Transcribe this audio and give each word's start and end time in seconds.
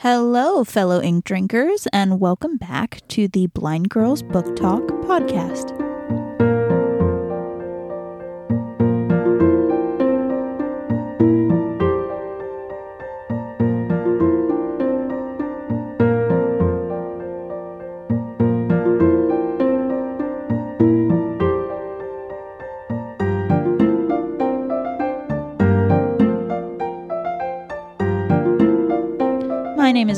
Hello, 0.00 0.64
fellow 0.64 1.02
ink 1.02 1.26
drinkers, 1.26 1.86
and 1.92 2.20
welcome 2.20 2.56
back 2.56 3.06
to 3.08 3.28
the 3.28 3.48
Blind 3.48 3.90
Girls 3.90 4.22
Book 4.22 4.56
Talk 4.56 4.80
podcast. 5.04 5.89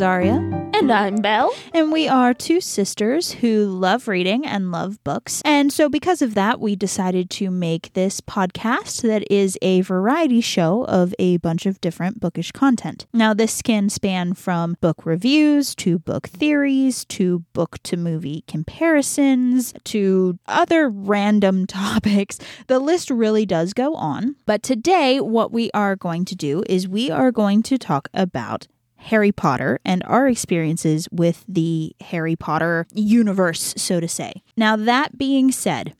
My 0.02 0.20
name 0.20 0.34
is 0.34 0.42
Aria, 0.42 0.70
And 0.74 0.90
I'm 0.90 1.16
Belle. 1.22 1.54
and 1.72 1.92
we 1.92 2.08
are 2.08 2.34
two 2.34 2.60
sisters 2.60 3.30
who 3.30 3.66
love 3.66 4.08
reading 4.08 4.44
and 4.44 4.72
love 4.72 4.98
books. 5.04 5.40
And 5.44 5.72
so, 5.72 5.88
because 5.88 6.20
of 6.22 6.34
that, 6.34 6.58
we 6.58 6.74
decided 6.74 7.30
to 7.30 7.52
make 7.52 7.92
this 7.92 8.20
podcast 8.20 9.02
that 9.02 9.22
is 9.30 9.56
a 9.62 9.82
variety 9.82 10.40
show 10.40 10.84
of 10.86 11.14
a 11.20 11.36
bunch 11.36 11.66
of 11.66 11.80
different 11.80 12.18
bookish 12.18 12.50
content. 12.50 13.06
Now, 13.12 13.32
this 13.32 13.62
can 13.62 13.88
span 13.88 14.34
from 14.34 14.76
book 14.80 15.06
reviews 15.06 15.72
to 15.76 16.00
book 16.00 16.26
theories 16.26 17.04
to 17.04 17.44
book 17.52 17.80
to 17.84 17.96
movie 17.96 18.42
comparisons 18.48 19.72
to 19.84 20.36
other 20.48 20.88
random 20.88 21.64
topics. 21.68 22.40
The 22.66 22.80
list 22.80 23.08
really 23.08 23.46
does 23.46 23.72
go 23.72 23.94
on. 23.94 24.34
But 24.46 24.64
today, 24.64 25.20
what 25.20 25.52
we 25.52 25.70
are 25.74 25.94
going 25.94 26.24
to 26.24 26.34
do 26.34 26.64
is 26.68 26.88
we 26.88 27.08
are 27.08 27.30
going 27.30 27.62
to 27.62 27.78
talk 27.78 28.08
about 28.12 28.66
Harry 29.02 29.32
Potter 29.32 29.80
and 29.84 30.02
our 30.04 30.28
experiences 30.28 31.08
with 31.10 31.44
the 31.48 31.94
Harry 32.00 32.36
Potter 32.36 32.86
universe, 32.94 33.74
so 33.76 34.00
to 34.00 34.08
say. 34.08 34.42
Now, 34.56 34.76
that 34.76 35.18
being 35.18 35.50
said, 35.50 35.94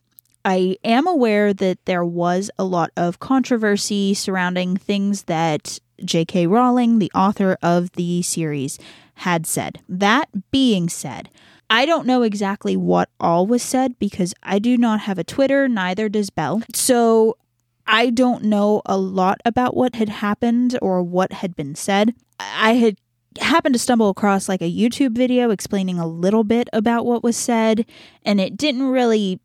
I 0.44 0.76
am 0.84 1.06
aware 1.06 1.52
that 1.52 1.84
there 1.84 2.04
was 2.04 2.50
a 2.58 2.64
lot 2.64 2.90
of 2.96 3.20
controversy 3.20 4.14
surrounding 4.14 4.76
things 4.76 5.24
that 5.24 5.78
J.K. 6.04 6.46
Rowling, 6.46 6.98
the 6.98 7.12
author 7.14 7.56
of 7.62 7.92
the 7.92 8.22
series, 8.22 8.78
had 9.16 9.46
said. 9.46 9.80
That 9.88 10.50
being 10.50 10.88
said, 10.88 11.28
I 11.70 11.86
don't 11.86 12.06
know 12.06 12.22
exactly 12.22 12.76
what 12.76 13.08
all 13.18 13.46
was 13.46 13.62
said 13.62 13.98
because 13.98 14.34
I 14.42 14.58
do 14.58 14.76
not 14.76 15.00
have 15.00 15.18
a 15.18 15.24
Twitter, 15.24 15.68
neither 15.68 16.08
does 16.08 16.30
Belle. 16.30 16.62
So 16.74 17.36
I 17.86 18.10
don't 18.10 18.44
know 18.44 18.82
a 18.86 18.96
lot 18.96 19.40
about 19.44 19.76
what 19.76 19.96
had 19.96 20.08
happened 20.08 20.78
or 20.80 21.02
what 21.02 21.32
had 21.32 21.56
been 21.56 21.74
said. 21.74 22.14
I 22.38 22.74
had 22.74 22.96
happened 23.40 23.74
to 23.74 23.78
stumble 23.78 24.08
across 24.08 24.48
like 24.48 24.62
a 24.62 24.72
YouTube 24.72 25.16
video 25.16 25.50
explaining 25.50 25.98
a 25.98 26.06
little 26.06 26.44
bit 26.44 26.68
about 26.72 27.06
what 27.06 27.22
was 27.22 27.36
said, 27.36 27.86
and 28.24 28.40
it 28.40 28.56
didn't 28.56 28.88
really 28.88 29.40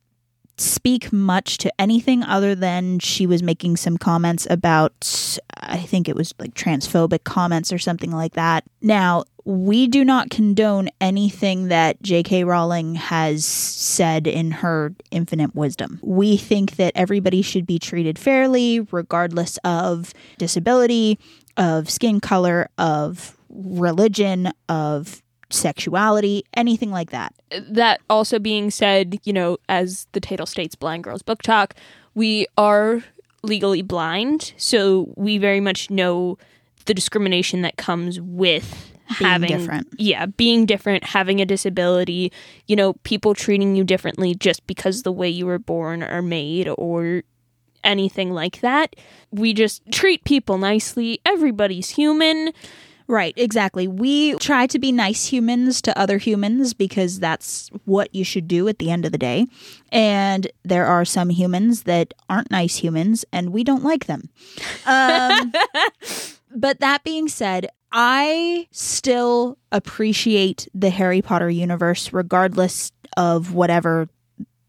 speak 0.58 1.13
much 1.13 1.58
to 1.59 1.72
anything 1.80 2.23
other 2.23 2.55
than 2.55 3.00
she 3.00 3.27
was 3.27 3.44
making 3.44 3.77
some 3.77 3.97
comments 3.97 4.47
about, 4.50 5.38
I 5.55 5.77
think 5.77 6.09
it 6.09 6.16
was 6.16 6.33
like 6.39 6.53
transphobic 6.53 7.23
comments 7.23 7.72
or 7.72 7.77
something 7.77 8.11
like 8.11 8.33
that. 8.33 8.64
Now, 8.81 9.23
we 9.45 9.88
do 9.88 10.03
not 10.03 10.30
condone 10.30 10.89
anything 10.99 11.69
that 11.69 12.02
J.K. 12.02 12.44
Rowling 12.44 12.95
has 12.95 13.45
said 13.45 14.27
in 14.27 14.52
her 14.52 14.94
infinite 15.09 15.55
wisdom. 15.55 15.99
We 16.02 16.36
think 16.36 16.75
that 16.75 16.92
everybody 16.95 17.42
should 17.42 17.66
be 17.66 17.80
treated 17.80 18.19
fairly, 18.19 18.81
regardless 18.92 19.58
of 19.64 20.14
disability, 20.38 21.17
of 21.55 21.89
skin 21.89 22.19
color, 22.19 22.69
of 22.77 23.38
religion, 23.49 24.52
of 24.67 25.23
sexuality, 25.50 26.44
anything 26.53 26.92
like 26.92 27.12
that. 27.12 27.34
That 27.70 28.02
also 28.09 28.40
being 28.40 28.70
said, 28.72 29.17
you 29.23 29.34
know, 29.34 29.58
as 29.70 30.08
the 30.12 30.20
title 30.20 30.45
states, 30.45 30.76
Blind 30.76 31.04
Girls 31.04 31.22
Book 31.22 31.42
Talk, 31.42 31.73
we 32.16 32.48
are 32.58 33.04
legally 33.44 33.82
blind, 33.82 34.54
so 34.58 35.14
we 35.16 35.38
very 35.38 35.60
much 35.60 35.89
know 35.89 36.38
the 36.86 36.94
discrimination 36.94 37.61
that 37.61 37.77
comes 37.77 38.20
with 38.20 38.94
Being 39.20 39.30
having 39.30 39.49
different. 39.49 39.88
yeah 39.98 40.26
being 40.26 40.66
different 40.66 41.04
having 41.04 41.39
a 41.42 41.45
disability 41.45 42.32
you 42.66 42.76
know 42.76 42.94
people 43.04 43.33
treating 43.33 43.76
you 43.76 43.83
differently 43.86 44.36
just 44.36 44.66
because 44.67 45.04
the 45.04 45.11
way 45.11 45.30
you 45.30 45.45
were 45.45 45.60
born 45.60 46.02
or 46.04 46.21
made 46.21 46.67
or 46.77 47.23
anything 47.86 48.32
like 48.32 48.60
that 48.61 48.95
we 49.32 49.54
just 49.54 49.82
treat 49.92 50.23
people 50.26 50.58
nicely 50.58 51.20
everybody's 51.26 51.89
human 51.92 52.52
Right, 53.10 53.34
exactly. 53.38 53.88
We 53.88 54.36
try 54.36 54.68
to 54.68 54.80
be 54.80 54.92
nice 54.92 55.28
humans 55.28 55.82
to 55.84 55.98
other 55.98 56.18
humans 56.18 56.73
because 56.73 57.20
that's 57.20 57.70
what 57.86 58.14
you 58.14 58.26
should 58.26 58.50
do 58.50 58.68
at 58.68 58.80
the 58.80 58.92
end 58.92 59.06
of 59.06 59.14
the 59.14 59.18
day. 59.18 59.48
And 59.94 60.48
there 60.64 60.86
are 60.86 61.06
some 61.06 61.30
humans 61.30 61.84
that 61.84 62.14
aren't 62.30 62.52
nice 62.52 62.76
humans 62.76 63.23
and 63.32 63.54
we 63.54 63.64
don't 63.64 63.84
like 63.84 64.08
them. 64.08 64.30
Um, 64.86 65.54
but 66.56 66.82
that 66.82 67.06
being 67.06 67.30
said, 67.30 67.70
I 67.94 68.68
still 68.72 69.58
appreciate 69.72 70.68
the 70.74 70.89
Harry 70.89 71.22
Potter 71.22 71.50
universe 71.50 72.12
regardless 72.12 72.92
of 73.16 73.54
whatever 73.54 74.10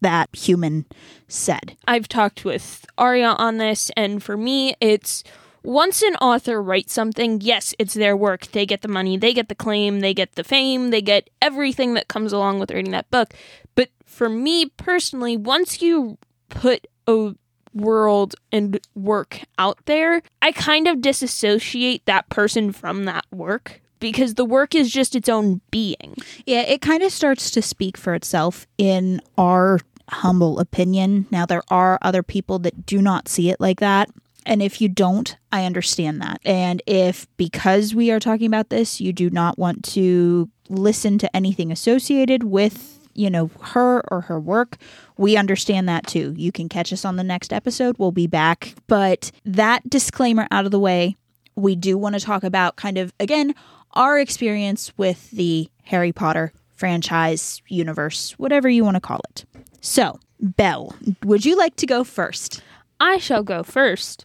that 0.00 0.28
human 0.32 0.86
said. 1.26 1.76
I've 1.88 2.06
talked 2.06 2.44
with 2.44 2.86
Arya 2.96 3.30
on 3.30 3.58
this, 3.58 3.90
and 3.96 4.22
for 4.22 4.36
me, 4.36 4.76
it's 4.80 5.24
once 5.62 6.02
an 6.02 6.14
author 6.16 6.62
writes 6.62 6.92
something, 6.92 7.40
yes, 7.40 7.74
it's 7.78 7.94
their 7.94 8.16
work. 8.16 8.46
They 8.48 8.66
get 8.66 8.82
the 8.82 8.88
money, 8.88 9.16
they 9.16 9.34
get 9.34 9.48
the 9.48 9.54
claim, 9.54 10.00
they 10.00 10.14
get 10.14 10.34
the 10.34 10.44
fame, 10.44 10.90
they 10.90 11.02
get 11.02 11.30
everything 11.42 11.94
that 11.94 12.08
comes 12.08 12.32
along 12.32 12.60
with 12.60 12.70
reading 12.70 12.92
that 12.92 13.10
book. 13.10 13.34
But 13.74 13.90
for 14.04 14.28
me 14.28 14.66
personally, 14.66 15.36
once 15.36 15.82
you 15.82 16.18
put 16.48 16.86
a 17.06 17.34
world 17.74 18.34
and 18.50 18.80
work 18.94 19.40
out 19.58 19.78
there, 19.86 20.22
I 20.42 20.52
kind 20.52 20.88
of 20.88 21.00
disassociate 21.00 22.06
that 22.06 22.28
person 22.28 22.72
from 22.72 23.04
that 23.04 23.26
work 23.30 23.80
because 24.00 24.34
the 24.34 24.44
work 24.44 24.74
is 24.74 24.90
just 24.90 25.14
its 25.14 25.28
own 25.28 25.60
being. 25.70 26.14
Yeah, 26.46 26.62
it 26.62 26.80
kind 26.80 27.02
of 27.02 27.12
starts 27.12 27.50
to 27.52 27.62
speak 27.62 27.96
for 27.96 28.14
itself 28.14 28.66
in 28.78 29.20
our 29.36 29.80
humble 30.08 30.58
opinion. 30.58 31.26
Now, 31.30 31.46
there 31.46 31.62
are 31.68 31.98
other 32.02 32.22
people 32.22 32.58
that 32.60 32.86
do 32.86 33.02
not 33.02 33.28
see 33.28 33.50
it 33.50 33.60
like 33.60 33.80
that. 33.80 34.08
And 34.48 34.62
if 34.62 34.80
you 34.80 34.88
don't, 34.88 35.36
I 35.52 35.66
understand 35.66 36.22
that. 36.22 36.40
And 36.42 36.82
if 36.86 37.26
because 37.36 37.94
we 37.94 38.10
are 38.10 38.18
talking 38.18 38.46
about 38.46 38.70
this, 38.70 38.98
you 38.98 39.12
do 39.12 39.28
not 39.28 39.58
want 39.58 39.84
to 39.92 40.48
listen 40.70 41.18
to 41.18 41.36
anything 41.36 41.70
associated 41.70 42.44
with, 42.44 42.98
you 43.12 43.28
know, 43.28 43.50
her 43.60 44.02
or 44.10 44.22
her 44.22 44.40
work, 44.40 44.78
we 45.18 45.36
understand 45.36 45.86
that 45.90 46.06
too. 46.06 46.32
You 46.34 46.50
can 46.50 46.70
catch 46.70 46.94
us 46.94 47.04
on 47.04 47.16
the 47.16 47.22
next 47.22 47.52
episode. 47.52 47.96
We'll 47.98 48.10
be 48.10 48.26
back. 48.26 48.74
But 48.86 49.30
that 49.44 49.88
disclaimer 49.88 50.48
out 50.50 50.64
of 50.64 50.70
the 50.70 50.80
way, 50.80 51.16
we 51.54 51.76
do 51.76 51.98
want 51.98 52.14
to 52.14 52.20
talk 52.20 52.42
about 52.42 52.76
kind 52.76 52.96
of, 52.96 53.12
again, 53.20 53.54
our 53.92 54.18
experience 54.18 54.92
with 54.96 55.30
the 55.30 55.68
Harry 55.84 56.12
Potter 56.12 56.52
franchise, 56.74 57.60
universe, 57.68 58.32
whatever 58.38 58.68
you 58.68 58.82
want 58.82 58.94
to 58.94 59.00
call 59.00 59.20
it. 59.30 59.44
So, 59.82 60.20
Belle, 60.40 60.96
would 61.22 61.44
you 61.44 61.54
like 61.56 61.76
to 61.76 61.86
go 61.86 62.02
first? 62.02 62.62
I 62.98 63.18
shall 63.18 63.42
go 63.42 63.62
first. 63.62 64.24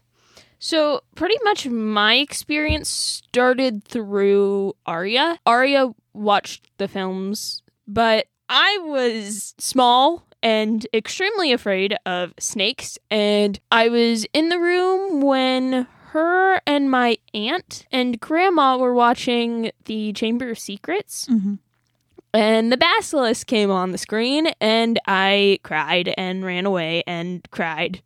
So, 0.65 1.01
pretty 1.15 1.35
much 1.43 1.67
my 1.67 2.15
experience 2.15 2.89
started 2.89 3.83
through 3.83 4.77
Arya. 4.85 5.37
Arya 5.45 5.93
watched 6.13 6.69
the 6.77 6.87
films, 6.87 7.61
but 7.85 8.27
I 8.47 8.79
was 8.81 9.55
small 9.57 10.25
and 10.41 10.87
extremely 10.93 11.51
afraid 11.51 11.97
of 12.05 12.33
snakes. 12.39 12.97
And 13.11 13.59
I 13.73 13.89
was 13.89 14.25
in 14.31 14.47
the 14.47 14.57
room 14.57 15.19
when 15.19 15.85
her 16.11 16.61
and 16.65 16.89
my 16.89 17.17
aunt 17.33 17.85
and 17.91 18.17
grandma 18.21 18.77
were 18.77 18.93
watching 18.93 19.69
the 19.83 20.13
Chamber 20.13 20.51
of 20.51 20.59
Secrets. 20.59 21.27
Mm-hmm. 21.29 21.55
And 22.33 22.71
the 22.71 22.77
basilisk 22.77 23.47
came 23.47 23.69
on 23.69 23.91
the 23.91 23.97
screen, 23.97 24.47
and 24.61 24.97
I 25.07 25.59
cried 25.63 26.13
and 26.17 26.45
ran 26.45 26.65
away 26.65 27.03
and 27.05 27.45
cried 27.51 28.01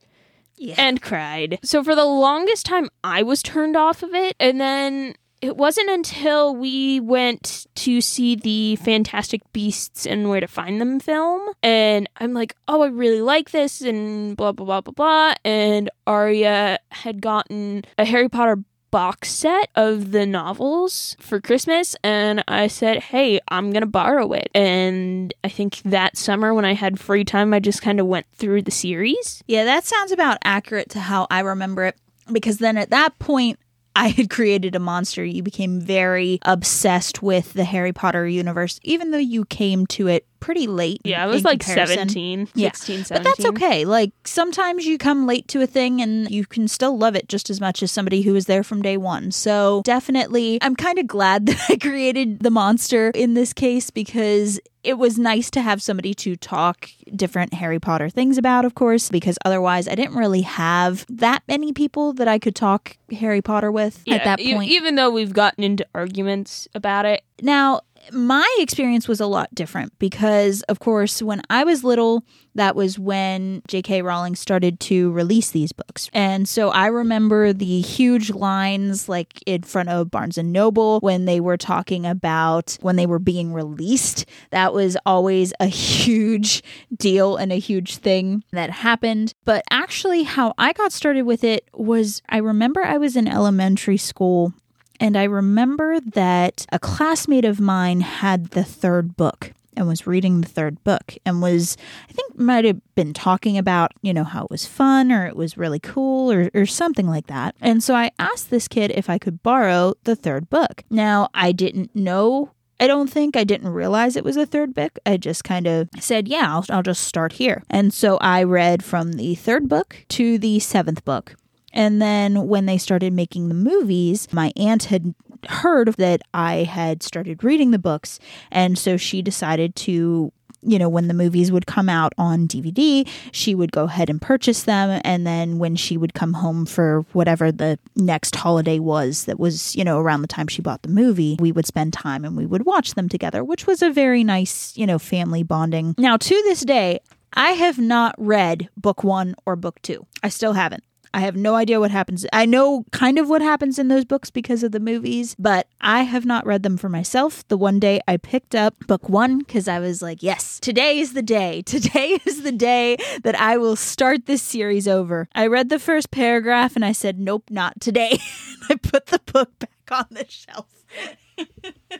Yeah. 0.57 0.75
and 0.77 1.01
cried. 1.01 1.59
So 1.63 1.83
for 1.83 1.95
the 1.95 2.06
longest 2.06 2.65
time, 2.65 2.89
I 3.04 3.24
was 3.24 3.42
turned 3.44 3.75
off 3.75 4.04
of 4.04 4.13
it. 4.13 4.36
And 4.39 4.59
then 4.59 5.15
it 5.39 5.56
wasn't 5.56 5.89
until 5.89 6.56
we 6.56 7.00
went 7.00 7.68
to 7.75 8.01
see 8.01 8.36
the 8.36 8.75
Fantastic 8.77 9.42
Beasts 9.54 10.07
and 10.07 10.30
Where 10.30 10.39
to 10.39 10.48
Find 10.48 10.81
Them 10.81 11.00
film. 11.00 11.42
And 11.62 12.09
I'm 12.18 12.33
like, 12.33 12.56
oh, 12.68 12.81
I 12.81 12.88
really 12.88 13.21
like 13.21 13.51
this, 13.51 13.81
and 13.81 14.36
blah, 14.36 14.51
blah, 14.51 14.65
blah, 14.65 14.81
blah, 14.81 14.94
blah. 14.94 15.33
And 15.45 15.92
Arya 16.07 16.80
had 16.92 17.21
gotten 17.21 17.83
a 18.00 18.06
Harry 18.06 18.30
Potter 18.30 18.57
box 18.92 19.31
set 19.31 19.69
of 19.75 20.12
the 20.12 20.25
novels 20.25 21.16
for 21.19 21.39
Christmas 21.39 21.95
and 22.04 22.44
I 22.48 22.68
said, 22.68 22.98
"Hey, 22.98 23.39
I'm 23.50 23.72
going 23.72 23.81
to 23.81 23.88
borrow 23.88 24.31
it." 24.34 24.50
And 24.54 25.34
I 25.44 25.50
think 25.50 25.81
that 25.84 26.18
summer 26.18 26.54
when 26.54 26.66
I 26.66 26.74
had 26.74 27.00
free 27.00 27.24
time, 27.24 27.54
I 27.54 27.60
just 27.60 27.81
kind 27.81 28.00
of 28.00 28.07
went 28.07 28.25
through 28.34 28.63
the 28.63 28.72
series. 28.72 29.44
Yeah, 29.48 29.66
that 29.66 29.86
sounds 29.86 30.12
about 30.12 30.38
accurate 30.44 30.89
to 30.92 31.00
how 31.00 31.28
I 31.30 31.42
remember 31.42 31.86
it 31.86 31.95
because 32.31 32.57
then 32.57 32.78
at 32.78 32.89
that 32.89 33.18
point 33.19 33.60
I 33.98 34.10
had 34.10 34.30
created 34.30 34.75
a 34.75 34.80
monster, 34.80 35.25
you 35.25 35.42
became 35.42 35.81
very 35.81 36.38
obsessed 36.44 37.24
with 37.24 37.54
the 37.54 37.63
Harry 37.63 37.92
Potter 37.92 38.28
universe, 38.28 38.80
even 38.84 39.10
though 39.10 39.18
you 39.18 39.44
came 39.45 39.88
to 39.88 40.07
it 40.07 40.28
pretty 40.39 40.68
late. 40.68 41.01
Yeah, 41.04 41.24
I 41.24 41.28
was 41.28 41.44
like 41.44 41.60
comparison. 41.62 41.98
17, 42.10 42.48
Yeah. 42.56 42.72
16, 42.72 43.06
But 43.10 43.24
that's 43.24 43.45
okay. 43.45 43.86
Like 43.86 44.12
sometimes 44.25 44.86
you 44.86 44.98
come 44.98 45.25
late 45.25 45.48
to 45.50 45.62
a 45.62 45.68
thing 45.68 46.01
and 46.01 46.30
you 46.30 46.45
can 46.45 46.68
still 46.68 46.98
love 46.98 47.16
it 47.16 47.28
just 47.30 47.50
as 47.50 47.60
much 47.62 47.81
as 47.84 47.92
somebody 47.92 48.22
who 48.22 48.34
was 48.34 48.45
there 48.45 48.63
from 48.63 48.81
day 48.81 48.98
one. 48.98 49.31
So 49.31 49.81
definitely, 49.84 50.57
I'm 50.62 50.75
kind 50.75 51.00
of 51.00 51.07
glad 51.07 51.45
that 51.48 51.60
I 51.69 51.78
created 51.78 52.39
the 52.39 52.51
monster 52.51 53.12
in 53.13 53.34
this 53.34 53.54
case 53.54 53.89
because 53.89 54.60
it 54.84 54.98
was 54.98 55.18
nice 55.19 55.50
to 55.51 55.62
have 55.62 55.81
somebody 55.81 56.13
to 56.13 56.38
talk 56.38 56.89
different 57.13 57.54
Harry 57.56 57.80
Potter 57.80 58.10
things 58.10 58.38
about, 58.38 58.63
of 58.63 58.74
course, 58.75 59.10
because 59.10 59.38
otherwise 59.44 59.86
I 59.86 59.95
didn't 59.95 60.16
really 60.16 60.44
have 60.44 61.06
that 61.10 61.44
many 61.48 61.74
people 61.74 62.13
that 62.13 62.28
I 62.30 62.39
could 62.39 62.56
talk 62.56 62.95
Harry 63.12 63.42
Potter 63.42 63.69
with 63.69 64.01
Yeah, 64.06 64.16
at 64.16 64.24
that 64.24 64.39
e- 64.39 64.54
point. 64.54 64.69
even 64.72 64.95
though 64.95 65.10
we've 65.10 65.34
gotten 65.34 65.63
into 65.66 65.86
arguments 65.94 66.69
about 66.74 67.06
it. 67.06 67.24
Now, 67.42 67.81
my 68.12 68.48
experience 68.59 69.07
was 69.07 69.19
a 69.19 69.27
lot 69.27 69.54
different 69.54 69.98
because, 70.00 70.62
of 70.63 70.80
course, 70.80 71.21
when 71.21 71.42
I 71.50 71.63
was 71.63 71.83
little, 71.83 72.24
that 72.56 72.75
was 72.75 72.98
when 72.98 73.62
J.K. 73.68 74.01
Rowling 74.01 74.36
started 74.36 74.80
to 74.81 75.12
release 75.12 75.51
these 75.51 75.71
books. 75.71 76.09
And 76.13 76.50
so 76.50 76.69
I 76.69 76.88
remember 76.88 77.54
the 77.54 77.81
huge 77.81 78.31
lines 78.31 79.07
like 79.07 79.42
in 79.45 79.63
front 79.63 79.89
of 79.89 80.09
Barnes 80.09 80.38
and 80.38 80.51
Noble 80.51 81.00
when 81.01 81.25
they 81.25 81.39
were 81.39 81.57
talking 81.57 82.06
about 82.06 82.77
when 82.81 82.95
they 82.95 83.06
were 83.06 83.19
being 83.19 83.54
released. 83.54 84.25
That 84.50 84.74
was 84.74 84.98
always 85.06 85.53
a 85.60 85.68
huge 85.68 86.63
deal 86.95 87.38
and 87.38 87.51
a 87.51 87.60
huge 87.60 87.98
thing 87.98 88.44
that 88.51 88.71
happened. 88.71 89.33
But 89.45 89.63
actually, 89.69 90.24
how 90.24 90.53
I 90.57 90.74
got 90.74 90.92
started 90.92 91.24
with 91.24 91.44
it 91.44 91.69
was 91.74 92.21
I 92.27 92.38
remember 92.38 92.83
I 92.83 92.98
was 92.98 93.15
in 93.15 93.27
elementary 93.27 93.98
school 93.98 94.53
and 94.99 95.17
I 95.17 95.23
remember 95.23 95.99
that 95.99 96.65
a 96.71 96.79
classmate 96.79 97.45
of 97.45 97.59
mine 97.59 98.01
had 98.01 98.47
the 98.51 98.63
third 98.63 99.15
book 99.15 99.53
and 99.77 99.88
was 99.88 100.07
reading 100.07 100.41
the 100.41 100.47
third 100.47 100.83
book 100.83 101.15
and 101.25 101.41
was, 101.41 101.77
I 102.09 102.13
think, 102.13 102.38
might 102.38 102.65
have 102.65 102.81
been 102.95 103.13
talking 103.13 103.57
about, 103.57 103.91
you 104.01 104.13
know, 104.13 104.23
how 104.23 104.45
it 104.45 104.51
was 104.51 104.65
fun 104.65 105.11
or 105.11 105.27
it 105.27 105.35
was 105.35 105.57
really 105.57 105.79
cool 105.79 106.31
or, 106.31 106.49
or 106.53 106.65
something 106.65 107.07
like 107.07 107.27
that. 107.27 107.55
And 107.61 107.83
so 107.83 107.95
I 107.95 108.11
asked 108.17 108.49
this 108.49 108.67
kid 108.67 108.91
if 108.91 109.09
I 109.09 109.17
could 109.19 109.44
borrow 109.44 109.94
the 110.03 110.15
third 110.15 110.49
book. 110.49 110.83
Now, 110.89 111.29
I 111.33 111.51
didn't 111.51 111.95
know. 111.95 112.51
I 112.79 112.88
don't 112.88 113.09
think 113.09 113.35
I 113.35 113.43
didn't 113.43 113.69
realize 113.69 114.15
it 114.15 114.23
was 114.23 114.38
a 114.38 114.45
third 114.45 114.73
book. 114.73 114.97
I 115.05 115.17
just 115.17 115.43
kind 115.43 115.67
of 115.67 115.89
said, 116.00 116.27
yeah, 116.27 116.45
I'll, 116.53 116.65
I'll 116.69 116.83
just 116.83 117.03
start 117.03 117.33
here. 117.33 117.63
And 117.69 117.93
so 117.93 118.17
I 118.17 118.43
read 118.43 118.83
from 118.83 119.13
the 119.13 119.35
third 119.35 119.69
book 119.69 120.05
to 120.09 120.38
the 120.38 120.59
seventh 120.59 121.05
book. 121.05 121.35
And 121.73 122.01
then 122.01 122.47
when 122.47 122.65
they 122.65 122.77
started 122.77 123.13
making 123.13 123.49
the 123.49 123.53
movies, 123.55 124.27
my 124.31 124.51
aunt 124.55 124.85
had 124.85 125.13
heard 125.47 125.93
that 125.95 126.21
I 126.33 126.63
had 126.63 127.03
started 127.03 127.43
reading 127.43 127.71
the 127.71 127.79
books. 127.79 128.19
And 128.51 128.77
so 128.77 128.97
she 128.97 129.21
decided 129.21 129.75
to, 129.77 130.31
you 130.61 130.79
know, 130.79 130.89
when 130.89 131.07
the 131.07 131.13
movies 131.13 131.51
would 131.51 131.67
come 131.67 131.89
out 131.89 132.13
on 132.17 132.47
DVD, 132.47 133.07
she 133.31 133.53
would 133.53 133.71
go 133.71 133.83
ahead 133.83 134.09
and 134.09 134.21
purchase 134.21 134.63
them. 134.63 134.99
And 135.03 135.27
then 135.27 135.59
when 135.59 135.75
she 135.75 135.97
would 135.97 136.13
come 136.13 136.33
home 136.33 136.65
for 136.65 137.05
whatever 137.13 137.51
the 137.51 137.77
next 137.95 138.35
holiday 138.35 138.79
was, 138.79 139.25
that 139.25 139.39
was, 139.39 139.75
you 139.75 139.83
know, 139.83 139.99
around 139.99 140.21
the 140.21 140.27
time 140.27 140.47
she 140.47 140.61
bought 140.61 140.81
the 140.81 140.89
movie, 140.89 141.37
we 141.39 141.51
would 141.51 141.67
spend 141.67 141.93
time 141.93 142.25
and 142.25 142.35
we 142.35 142.45
would 142.45 142.65
watch 142.65 142.95
them 142.95 143.07
together, 143.07 143.43
which 143.43 143.67
was 143.67 143.81
a 143.81 143.91
very 143.91 144.23
nice, 144.23 144.75
you 144.75 144.87
know, 144.87 144.97
family 144.97 145.43
bonding. 145.43 145.93
Now, 145.97 146.17
to 146.17 146.29
this 146.43 146.61
day, 146.61 146.99
I 147.33 147.51
have 147.51 147.77
not 147.77 148.15
read 148.17 148.69
book 148.75 149.03
one 149.03 149.35
or 149.45 149.55
book 149.55 149.81
two. 149.83 150.07
I 150.23 150.29
still 150.29 150.53
haven't. 150.53 150.83
I 151.17 151.21
have 151.21 151.35
no 151.35 151.55
idea 151.55 151.79
what 151.79 151.89
happens. 151.89 152.27
I 152.31 152.45
know 152.45 152.85
kind 152.91 153.17
of 153.17 153.27
what 153.27 153.41
happens 153.41 153.79
in 153.79 153.87
those 153.87 154.05
books 154.05 154.29
because 154.29 154.61
of 154.61 154.71
the 154.71 154.79
movies, 154.79 155.35
but 155.39 155.67
I 155.81 156.03
have 156.03 156.27
not 156.27 156.45
read 156.45 156.61
them 156.61 156.77
for 156.77 156.89
myself. 156.89 157.43
The 157.47 157.57
one 157.57 157.79
day 157.79 158.01
I 158.07 158.17
picked 158.17 158.53
up 158.53 158.75
book 158.85 159.09
one 159.09 159.39
because 159.39 159.67
I 159.67 159.79
was 159.79 160.03
like, 160.03 160.21
yes, 160.21 160.59
today 160.59 160.99
is 160.99 161.13
the 161.13 161.23
day. 161.23 161.63
Today 161.77 162.19
is 162.25 162.43
the 162.43 162.51
day 162.51 162.97
that 163.23 163.33
I 163.33 163.57
will 163.57 163.75
start 163.75 164.27
this 164.27 164.43
series 164.43 164.87
over. 164.87 165.27
I 165.33 165.47
read 165.47 165.69
the 165.69 165.79
first 165.79 166.11
paragraph 166.11 166.75
and 166.75 166.85
I 166.85 166.91
said, 166.91 167.19
nope, 167.19 167.45
not 167.49 167.81
today. 167.81 168.19
I 168.69 168.75
put 168.75 169.07
the 169.07 169.19
book 169.25 169.57
back 169.57 169.91
on 169.91 170.05
the 170.11 170.25
shelf. 170.29 170.67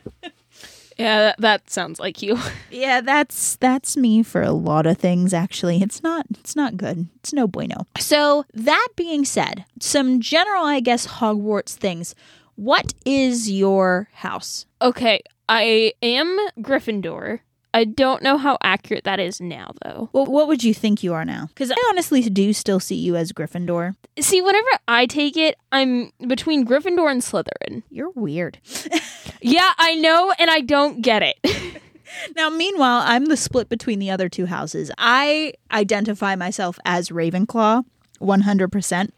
Yeah, 0.98 1.18
that, 1.18 1.40
that 1.40 1.70
sounds 1.70 2.00
like 2.00 2.22
you. 2.22 2.38
Yeah, 2.70 3.00
that's 3.00 3.56
that's 3.56 3.96
me 3.96 4.22
for 4.22 4.42
a 4.42 4.52
lot 4.52 4.86
of 4.86 4.98
things 4.98 5.32
actually. 5.32 5.80
It's 5.82 6.02
not 6.02 6.26
it's 6.38 6.54
not 6.54 6.76
good. 6.76 7.08
It's 7.16 7.32
no 7.32 7.46
bueno. 7.48 7.86
So, 7.98 8.44
that 8.52 8.88
being 8.94 9.24
said, 9.24 9.64
some 9.80 10.20
general 10.20 10.64
I 10.64 10.80
guess 10.80 11.06
Hogwarts 11.06 11.74
things. 11.74 12.14
What 12.56 12.92
is 13.06 13.50
your 13.50 14.08
house? 14.12 14.66
Okay, 14.82 15.22
I 15.48 15.92
am 16.02 16.36
Gryffindor. 16.60 17.40
I 17.74 17.84
don't 17.84 18.22
know 18.22 18.38
how 18.38 18.58
accurate 18.62 19.04
that 19.04 19.20
is 19.20 19.40
now, 19.40 19.72
though. 19.84 20.08
Well, 20.12 20.26
what 20.26 20.48
would 20.48 20.64
you 20.64 20.72
think 20.72 21.02
you 21.02 21.12
are 21.14 21.24
now? 21.24 21.48
Cuz 21.54 21.70
I 21.70 21.76
honestly 21.90 22.22
do 22.22 22.52
still 22.52 22.80
see 22.80 22.96
you 22.96 23.14
as 23.14 23.32
Gryffindor. 23.32 23.94
See, 24.18 24.40
whenever 24.40 24.68
I 24.88 25.06
take 25.06 25.36
it, 25.36 25.56
I'm 25.70 26.12
between 26.26 26.66
Gryffindor 26.66 27.10
and 27.10 27.22
Slytherin. 27.22 27.82
You're 27.90 28.10
weird. 28.10 28.58
Yeah, 29.40 29.70
I 29.78 29.94
know, 29.94 30.32
and 30.40 30.50
I 30.50 30.60
don't 30.60 31.00
get 31.00 31.22
it. 31.22 31.36
Now, 32.34 32.48
meanwhile, 32.50 33.02
I'm 33.04 33.26
the 33.26 33.36
split 33.36 33.68
between 33.68 33.98
the 33.98 34.10
other 34.10 34.28
two 34.28 34.46
houses. 34.46 34.90
I 34.98 35.52
identify 35.70 36.34
myself 36.36 36.78
as 36.84 37.10
Ravenclaw 37.10 37.84
100%. 38.20 39.10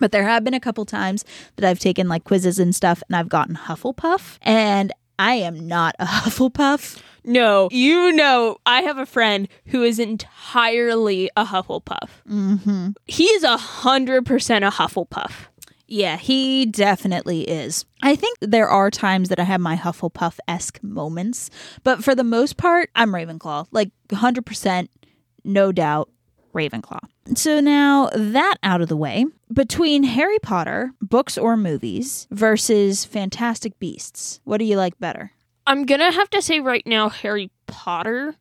But 0.00 0.12
there 0.12 0.24
have 0.24 0.44
been 0.44 0.54
a 0.54 0.60
couple 0.60 0.84
times 0.84 1.24
that 1.56 1.68
I've 1.68 1.78
taken 1.78 2.08
like 2.08 2.24
quizzes 2.24 2.58
and 2.58 2.74
stuff 2.74 3.02
and 3.08 3.16
I've 3.16 3.28
gotten 3.28 3.56
Hufflepuff 3.56 4.38
and 4.42 4.92
I 5.18 5.34
am 5.34 5.66
not 5.66 5.94
a 5.98 6.04
Hufflepuff. 6.06 7.00
No, 7.28 7.68
you 7.70 8.12
know, 8.12 8.56
I 8.66 8.82
have 8.82 8.98
a 8.98 9.06
friend 9.06 9.48
who 9.66 9.82
is 9.82 9.98
entirely 9.98 11.30
a 11.36 11.44
Hufflepuff. 11.44 12.08
Mhm. 12.28 12.94
He 13.06 13.24
is 13.26 13.44
a 13.44 13.56
hundred 13.56 14.26
percent 14.26 14.64
a 14.64 14.70
Hufflepuff. 14.70 15.46
Yeah, 15.86 16.16
he 16.18 16.66
definitely 16.66 17.42
is. 17.48 17.86
I 18.02 18.14
think 18.14 18.36
there 18.42 18.68
are 18.68 18.90
times 18.90 19.30
that 19.30 19.40
I 19.40 19.44
have 19.44 19.60
my 19.60 19.74
Hufflepuff 19.76 20.38
esque 20.46 20.82
moments, 20.82 21.48
but 21.82 22.04
for 22.04 22.14
the 22.14 22.24
most 22.24 22.56
part, 22.58 22.90
I'm 22.94 23.12
Ravenclaw. 23.12 23.68
Like 23.70 23.90
100%, 24.10 24.88
no 25.44 25.72
doubt, 25.72 26.10
Ravenclaw. 26.54 26.98
So 27.36 27.60
now 27.60 28.10
that 28.14 28.56
out 28.62 28.82
of 28.82 28.88
the 28.88 28.96
way, 28.96 29.24
between 29.52 30.02
Harry 30.02 30.38
Potter, 30.40 30.92
books 31.00 31.38
or 31.38 31.56
movies, 31.56 32.26
versus 32.30 33.06
Fantastic 33.06 33.78
Beasts, 33.78 34.40
what 34.44 34.58
do 34.58 34.64
you 34.64 34.76
like 34.76 34.98
better? 34.98 35.32
I'm 35.68 35.84
gonna 35.84 36.10
have 36.10 36.30
to 36.30 36.40
say 36.40 36.60
right 36.60 36.84
now 36.86 37.10
Harry 37.10 37.50
Potter, 37.66 38.36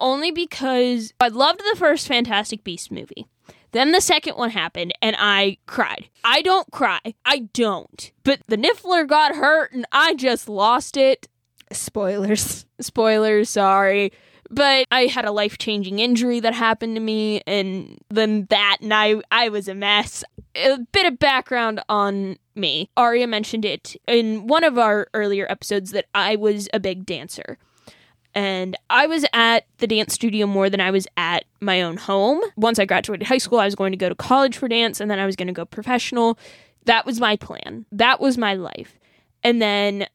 only 0.00 0.32
because 0.32 1.14
I 1.20 1.28
loved 1.28 1.60
the 1.60 1.76
first 1.78 2.08
Fantastic 2.08 2.64
Beast 2.64 2.90
movie. 2.90 3.28
Then 3.70 3.92
the 3.92 4.00
second 4.00 4.36
one 4.36 4.50
happened 4.50 4.92
and 5.00 5.14
I 5.16 5.58
cried. 5.66 6.08
I 6.24 6.42
don't 6.42 6.68
cry. 6.72 6.98
I 7.24 7.48
don't. 7.52 8.10
But 8.24 8.40
the 8.48 8.56
Niffler 8.56 9.06
got 9.06 9.36
hurt 9.36 9.70
and 9.72 9.86
I 9.92 10.14
just 10.14 10.48
lost 10.48 10.96
it. 10.96 11.28
Spoilers. 11.70 12.66
Spoilers, 12.80 13.48
sorry. 13.48 14.12
But 14.50 14.86
I 14.90 15.02
had 15.02 15.24
a 15.24 15.30
life 15.30 15.58
changing 15.58 16.00
injury 16.00 16.40
that 16.40 16.54
happened 16.54 16.96
to 16.96 17.00
me, 17.00 17.42
and 17.46 17.98
then 18.10 18.46
that, 18.50 18.78
and 18.80 18.94
I, 18.94 19.20
I 19.30 19.48
was 19.48 19.66
a 19.66 19.74
mess. 19.74 20.22
A 20.54 20.78
bit 20.92 21.04
of 21.04 21.18
background 21.18 21.80
on 21.88 22.38
me. 22.56 22.90
Aria 22.96 23.26
mentioned 23.26 23.64
it 23.64 23.96
in 24.06 24.46
one 24.46 24.64
of 24.64 24.78
our 24.78 25.08
earlier 25.14 25.46
episodes 25.48 25.90
that 25.92 26.06
I 26.14 26.36
was 26.36 26.68
a 26.72 26.80
big 26.80 27.06
dancer. 27.06 27.58
And 28.34 28.76
I 28.90 29.06
was 29.06 29.24
at 29.32 29.66
the 29.78 29.86
dance 29.86 30.12
studio 30.12 30.46
more 30.46 30.68
than 30.68 30.80
I 30.80 30.90
was 30.90 31.06
at 31.16 31.44
my 31.60 31.80
own 31.80 31.96
home. 31.96 32.42
Once 32.56 32.78
I 32.78 32.84
graduated 32.84 33.26
high 33.26 33.38
school, 33.38 33.58
I 33.58 33.64
was 33.64 33.74
going 33.74 33.92
to 33.92 33.96
go 33.96 34.10
to 34.10 34.14
college 34.14 34.58
for 34.58 34.68
dance, 34.68 35.00
and 35.00 35.10
then 35.10 35.18
I 35.18 35.24
was 35.24 35.36
going 35.36 35.46
to 35.46 35.54
go 35.54 35.64
professional. 35.64 36.38
That 36.84 37.06
was 37.06 37.18
my 37.18 37.36
plan. 37.36 37.86
That 37.92 38.20
was 38.20 38.36
my 38.36 38.52
life. 38.54 38.98
And 39.42 39.62
then 39.62 40.06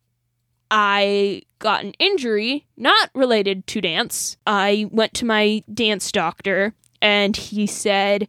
I 0.70 1.42
got 1.60 1.84
an 1.84 1.94
injury 2.00 2.66
not 2.78 3.10
related 3.16 3.66
to 3.68 3.82
dance. 3.82 4.38
I 4.46 4.88
went 4.92 5.14
to 5.16 5.26
my 5.26 5.64
dance 5.74 6.12
doctor 6.12 6.74
and 7.02 7.36
he 7.36 7.68
said, 7.68 8.28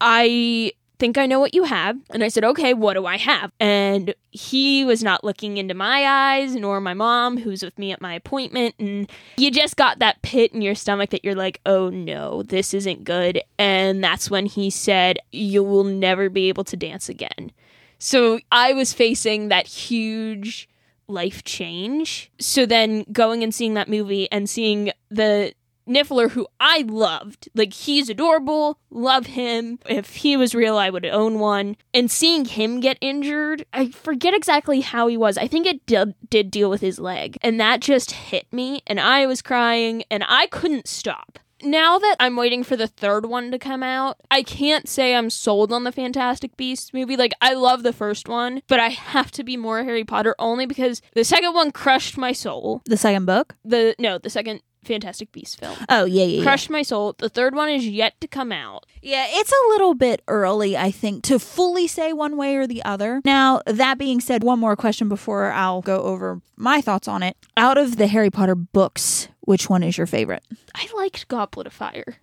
I 0.00 0.72
think 1.00 1.18
I 1.18 1.26
know 1.26 1.40
what 1.40 1.54
you 1.54 1.64
have. 1.64 1.98
And 2.10 2.22
I 2.22 2.28
said, 2.28 2.44
okay, 2.44 2.74
what 2.74 2.94
do 2.94 3.06
I 3.06 3.16
have? 3.16 3.50
And 3.58 4.14
he 4.30 4.84
was 4.84 5.02
not 5.02 5.24
looking 5.24 5.56
into 5.56 5.74
my 5.74 6.04
eyes, 6.06 6.54
nor 6.54 6.80
my 6.80 6.94
mom, 6.94 7.38
who's 7.38 7.64
with 7.64 7.76
me 7.78 7.90
at 7.90 8.00
my 8.00 8.14
appointment. 8.14 8.76
And 8.78 9.10
you 9.36 9.50
just 9.50 9.76
got 9.76 9.98
that 9.98 10.22
pit 10.22 10.52
in 10.52 10.62
your 10.62 10.76
stomach 10.76 11.10
that 11.10 11.24
you're 11.24 11.34
like, 11.34 11.60
oh 11.66 11.90
no, 11.90 12.42
this 12.44 12.72
isn't 12.74 13.02
good. 13.02 13.42
And 13.58 14.04
that's 14.04 14.30
when 14.30 14.46
he 14.46 14.70
said, 14.70 15.18
you 15.32 15.64
will 15.64 15.84
never 15.84 16.28
be 16.28 16.48
able 16.48 16.64
to 16.64 16.76
dance 16.76 17.08
again. 17.08 17.50
So 17.98 18.38
I 18.52 18.72
was 18.74 18.92
facing 18.92 19.48
that 19.48 19.66
huge 19.66 20.68
life 21.08 21.42
change. 21.42 22.30
So 22.38 22.66
then 22.66 23.04
going 23.10 23.42
and 23.42 23.54
seeing 23.54 23.74
that 23.74 23.88
movie 23.88 24.30
and 24.30 24.48
seeing 24.48 24.92
the 25.10 25.54
Niffler, 25.88 26.30
who 26.30 26.46
I 26.58 26.84
loved. 26.86 27.48
Like, 27.54 27.72
he's 27.72 28.08
adorable, 28.08 28.78
love 28.90 29.26
him. 29.26 29.78
If 29.88 30.16
he 30.16 30.36
was 30.36 30.54
real, 30.54 30.76
I 30.76 30.90
would 30.90 31.06
own 31.06 31.38
one. 31.38 31.76
And 31.92 32.10
seeing 32.10 32.44
him 32.44 32.80
get 32.80 32.98
injured, 33.00 33.64
I 33.72 33.90
forget 33.90 34.34
exactly 34.34 34.80
how 34.80 35.06
he 35.08 35.16
was. 35.16 35.38
I 35.38 35.46
think 35.46 35.66
it 35.66 35.84
did, 35.86 36.14
did 36.28 36.50
deal 36.50 36.70
with 36.70 36.80
his 36.80 36.98
leg. 36.98 37.38
And 37.42 37.60
that 37.60 37.80
just 37.80 38.12
hit 38.12 38.46
me, 38.52 38.82
and 38.86 39.00
I 39.00 39.26
was 39.26 39.42
crying, 39.42 40.04
and 40.10 40.24
I 40.26 40.46
couldn't 40.46 40.88
stop 40.88 41.38
now 41.62 41.98
that 41.98 42.16
I'm 42.20 42.36
waiting 42.36 42.62
for 42.62 42.76
the 42.76 42.86
third 42.86 43.26
one 43.26 43.50
to 43.50 43.58
come 43.58 43.82
out, 43.82 44.18
I 44.30 44.42
can't 44.42 44.88
say 44.88 45.14
I'm 45.14 45.30
sold 45.30 45.72
on 45.72 45.84
the 45.84 45.92
Fantastic 45.92 46.56
Beasts 46.56 46.92
movie. 46.92 47.16
Like, 47.16 47.32
I 47.40 47.54
love 47.54 47.82
the 47.82 47.92
first 47.92 48.28
one, 48.28 48.62
but 48.68 48.80
I 48.80 48.88
have 48.88 49.30
to 49.32 49.44
be 49.44 49.56
more 49.56 49.84
Harry 49.84 50.04
Potter 50.04 50.34
only 50.38 50.66
because 50.66 51.02
the 51.14 51.24
second 51.24 51.54
one 51.54 51.70
crushed 51.70 52.16
my 52.16 52.32
soul. 52.32 52.82
The 52.86 52.96
second 52.96 53.26
book? 53.26 53.56
The 53.64 53.94
no, 53.98 54.18
the 54.18 54.30
second 54.30 54.62
Fantastic 54.84 55.30
Beasts 55.32 55.54
film. 55.56 55.76
Oh, 55.88 56.04
yeah, 56.04 56.24
yeah. 56.24 56.38
yeah. 56.38 56.42
Crushed 56.42 56.70
my 56.70 56.82
soul. 56.82 57.14
The 57.18 57.28
third 57.28 57.54
one 57.54 57.68
is 57.68 57.86
yet 57.86 58.18
to 58.20 58.26
come 58.26 58.50
out. 58.50 58.86
Yeah, 59.02 59.26
it's 59.28 59.52
a 59.52 59.68
little 59.68 59.94
bit 59.94 60.22
early, 60.26 60.76
I 60.76 60.90
think, 60.90 61.22
to 61.24 61.38
fully 61.38 61.86
say 61.86 62.12
one 62.12 62.36
way 62.36 62.56
or 62.56 62.66
the 62.66 62.82
other. 62.84 63.20
Now, 63.24 63.60
that 63.66 63.98
being 63.98 64.20
said, 64.20 64.42
one 64.42 64.58
more 64.58 64.76
question 64.76 65.08
before 65.08 65.52
I'll 65.52 65.82
go 65.82 66.00
over 66.02 66.40
my 66.56 66.80
thoughts 66.80 67.08
on 67.08 67.22
it. 67.22 67.36
Out 67.56 67.76
of 67.76 67.96
the 67.96 68.06
Harry 68.06 68.30
Potter 68.30 68.54
books, 68.54 69.28
which 69.40 69.68
one 69.68 69.82
is 69.82 69.98
your 69.98 70.06
favorite? 70.06 70.44
I 70.74 70.88
liked 70.96 71.28
Goblet 71.28 71.66
of 71.66 71.72
Fire. 71.74 72.16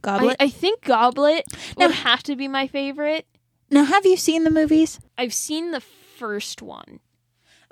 Goblet? 0.00 0.36
I, 0.38 0.44
I 0.44 0.48
think 0.50 0.82
Goblet 0.82 1.46
Now- 1.78 1.86
would 1.86 1.94
have 1.96 2.22
to 2.24 2.36
be 2.36 2.46
my 2.46 2.66
favorite. 2.68 3.26
now, 3.70 3.84
have 3.84 4.06
you 4.06 4.16
seen 4.16 4.44
the 4.44 4.50
movies? 4.50 5.00
I've 5.18 5.34
seen 5.34 5.72
the 5.72 5.80
first 5.80 6.62
one. 6.62 7.00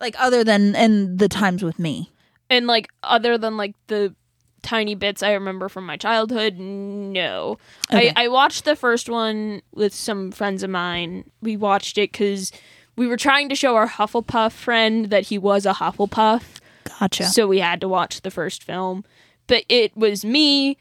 Like, 0.00 0.16
other 0.18 0.42
than 0.42 0.74
in 0.74 1.16
the 1.18 1.28
times 1.28 1.62
with 1.62 1.78
me? 1.78 2.10
And 2.50 2.66
like 2.66 2.88
other 3.02 3.38
than 3.38 3.56
like 3.56 3.74
the 3.86 4.14
tiny 4.62 4.94
bits 4.94 5.22
I 5.22 5.32
remember 5.32 5.68
from 5.68 5.84
my 5.84 5.96
childhood, 5.96 6.58
no. 6.58 7.58
Okay. 7.92 8.12
I, 8.16 8.24
I 8.24 8.28
watched 8.28 8.64
the 8.64 8.76
first 8.76 9.08
one 9.08 9.62
with 9.74 9.94
some 9.94 10.30
friends 10.30 10.62
of 10.62 10.70
mine. 10.70 11.30
We 11.40 11.56
watched 11.56 11.98
it 11.98 12.12
because 12.12 12.52
we 12.96 13.06
were 13.06 13.16
trying 13.16 13.48
to 13.48 13.54
show 13.54 13.76
our 13.76 13.88
Hufflepuff 13.88 14.52
friend 14.52 15.06
that 15.10 15.24
he 15.24 15.38
was 15.38 15.66
a 15.66 15.72
Hufflepuff. 15.72 16.42
Gotcha. 16.84 17.24
So 17.24 17.46
we 17.46 17.58
had 17.58 17.80
to 17.80 17.88
watch 17.88 18.22
the 18.22 18.30
first 18.30 18.62
film. 18.62 19.04
But 19.46 19.64
it 19.68 19.96
was 19.96 20.24
me, 20.24 20.78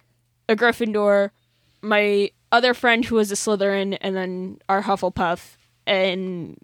a 0.47 0.55
Gryffindor, 0.55 1.31
my 1.81 2.31
other 2.51 2.73
friend 2.73 3.03
who 3.03 3.15
was 3.15 3.31
a 3.31 3.35
Slytherin, 3.35 3.97
and 4.01 4.15
then 4.15 4.59
our 4.69 4.83
Hufflepuff. 4.83 5.55
And 5.87 6.57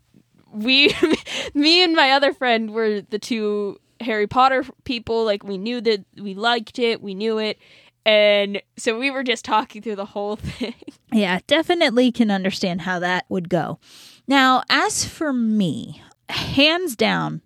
we, 0.51 0.93
me 1.53 1.83
and 1.83 1.95
my 1.95 2.11
other 2.11 2.33
friend 2.33 2.71
were 2.71 3.01
the 3.01 3.19
two 3.19 3.79
Harry 4.01 4.27
Potter 4.27 4.65
people. 4.83 5.23
Like 5.25 5.43
we 5.43 5.57
knew 5.57 5.81
that 5.81 6.05
we 6.15 6.33
liked 6.33 6.79
it, 6.79 7.01
we 7.01 7.15
knew 7.15 7.37
it. 7.37 7.57
And 8.05 8.61
so 8.77 8.97
we 8.97 9.11
were 9.11 9.23
just 9.23 9.43
talking 9.43 9.81
through 9.81 9.97
the 9.97 10.05
whole 10.05 10.35
thing. 10.37 10.75
Yeah, 11.11 11.39
definitely 11.45 12.11
can 12.11 12.31
understand 12.31 12.81
how 12.81 12.99
that 12.99 13.25
would 13.29 13.49
go. 13.49 13.79
Now, 14.27 14.63
as 14.69 15.05
for 15.05 15.33
me, 15.33 16.01
hands 16.29 16.95
down, 16.95 17.41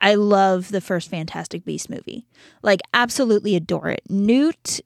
I 0.00 0.14
love 0.14 0.68
the 0.68 0.80
first 0.80 1.10
Fantastic 1.10 1.64
Beast 1.64 1.88
movie. 1.88 2.26
Like, 2.62 2.80
absolutely 2.92 3.56
adore 3.56 3.88
it. 3.88 4.02
Newt 4.08 4.80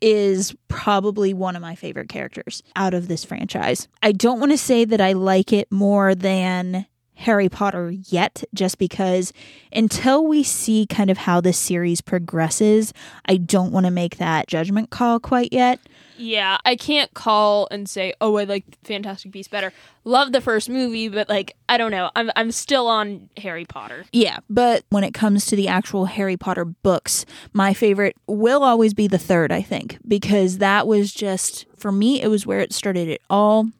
is 0.00 0.54
probably 0.68 1.32
one 1.32 1.56
of 1.56 1.62
my 1.62 1.74
favorite 1.74 2.08
characters 2.08 2.62
out 2.76 2.94
of 2.94 3.08
this 3.08 3.24
franchise. 3.24 3.88
I 4.02 4.12
don't 4.12 4.40
want 4.40 4.52
to 4.52 4.58
say 4.58 4.84
that 4.84 5.00
I 5.00 5.12
like 5.12 5.52
it 5.52 5.70
more 5.70 6.14
than 6.14 6.86
Harry 7.16 7.48
Potter 7.48 7.90
yet, 7.90 8.44
just 8.52 8.78
because 8.78 9.32
until 9.72 10.26
we 10.26 10.42
see 10.42 10.86
kind 10.86 11.10
of 11.10 11.18
how 11.18 11.40
this 11.40 11.58
series 11.58 12.00
progresses, 12.00 12.92
I 13.26 13.36
don't 13.36 13.72
want 13.72 13.86
to 13.86 13.90
make 13.90 14.16
that 14.18 14.48
judgment 14.48 14.90
call 14.90 15.20
quite 15.20 15.52
yet. 15.52 15.80
Yeah, 16.16 16.58
I 16.64 16.76
can't 16.76 17.12
call 17.14 17.66
and 17.70 17.88
say, 17.88 18.14
"Oh, 18.20 18.36
I 18.36 18.44
like 18.44 18.64
Fantastic 18.84 19.32
Beasts 19.32 19.50
better." 19.50 19.72
Love 20.04 20.32
the 20.32 20.40
first 20.40 20.68
movie, 20.68 21.08
but 21.08 21.28
like, 21.28 21.56
I 21.68 21.76
don't 21.76 21.90
know. 21.90 22.10
I'm 22.14 22.30
I'm 22.36 22.52
still 22.52 22.86
on 22.86 23.30
Harry 23.38 23.64
Potter. 23.64 24.04
Yeah, 24.12 24.38
but 24.48 24.84
when 24.90 25.02
it 25.02 25.14
comes 25.14 25.46
to 25.46 25.56
the 25.56 25.66
actual 25.66 26.04
Harry 26.04 26.36
Potter 26.36 26.64
books, 26.64 27.26
my 27.52 27.74
favorite 27.74 28.16
will 28.26 28.62
always 28.62 28.94
be 28.94 29.08
the 29.08 29.18
third, 29.18 29.50
I 29.50 29.62
think, 29.62 29.98
because 30.06 30.58
that 30.58 30.86
was 30.86 31.12
just, 31.12 31.66
for 31.76 31.90
me, 31.90 32.22
it 32.22 32.28
was 32.28 32.46
where 32.46 32.60
it 32.60 32.72
started 32.72 33.08
it 33.08 33.22
all. 33.28 33.70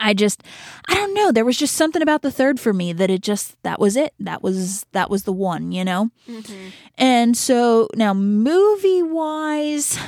I 0.00 0.14
just, 0.14 0.42
I 0.88 0.94
don't 0.94 1.14
know. 1.14 1.32
There 1.32 1.44
was 1.44 1.58
just 1.58 1.74
something 1.74 2.02
about 2.02 2.22
the 2.22 2.30
third 2.30 2.60
for 2.60 2.72
me 2.72 2.92
that 2.92 3.10
it 3.10 3.22
just, 3.22 3.62
that 3.62 3.80
was 3.80 3.96
it. 3.96 4.14
That 4.18 4.42
was, 4.42 4.84
that 4.92 5.10
was 5.10 5.24
the 5.24 5.32
one, 5.32 5.72
you 5.72 5.84
know? 5.84 6.10
Mm-hmm. 6.28 6.68
And 6.98 7.36
so 7.36 7.88
now, 7.94 8.14
movie 8.14 9.02
wise, 9.02 9.98